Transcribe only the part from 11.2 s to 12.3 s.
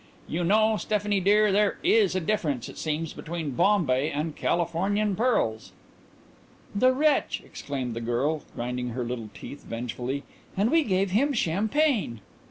champagne!"